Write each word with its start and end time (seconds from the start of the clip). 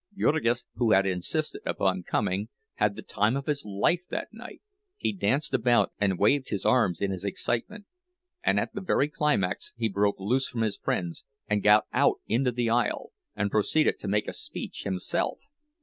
Jurgis, 0.17 0.65
who 0.77 0.93
had 0.93 1.05
insisted 1.05 1.61
upon 1.63 2.01
coming, 2.01 2.49
had 2.77 2.95
the 2.95 3.03
time 3.03 3.37
of 3.37 3.45
his 3.45 3.63
life 3.65 4.07
that 4.09 4.29
night; 4.33 4.63
he 4.97 5.13
danced 5.13 5.53
about 5.53 5.91
and 5.99 6.17
waved 6.17 6.49
his 6.49 6.65
arms 6.65 7.01
in 7.01 7.11
his 7.11 7.23
excitement—and 7.23 8.59
at 8.59 8.73
the 8.73 8.81
very 8.81 9.09
climax 9.09 9.73
he 9.77 9.87
broke 9.87 10.19
loose 10.19 10.47
from 10.47 10.61
his 10.61 10.75
friends, 10.77 11.23
and 11.47 11.61
got 11.61 11.85
out 11.93 12.15
into 12.25 12.51
the 12.51 12.67
aisle, 12.67 13.11
and 13.35 13.51
proceeded 13.51 13.99
to 13.99 14.07
make 14.07 14.27
a 14.27 14.33
speech 14.33 14.85
himself! 14.85 15.37